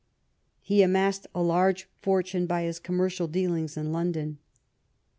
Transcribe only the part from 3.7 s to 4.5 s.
in London.